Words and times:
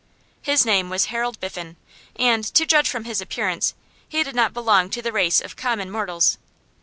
His 0.41 0.65
name 0.65 0.89
was 0.89 1.05
Harold 1.13 1.39
Biffen, 1.39 1.75
and, 2.15 2.43
to 2.55 2.65
judge 2.65 2.89
from 2.89 3.03
his 3.03 3.21
appearance, 3.21 3.75
he 4.09 4.23
did 4.23 4.33
not 4.33 4.51
belong 4.51 4.89
to 4.89 5.01
the 5.03 5.11
race 5.11 5.39
of 5.39 5.55
common 5.55 5.91
mortals. 5.91 6.39